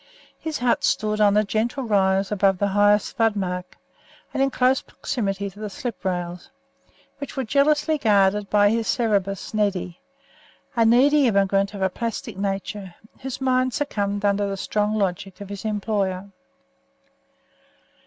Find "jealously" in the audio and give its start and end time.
7.43-7.99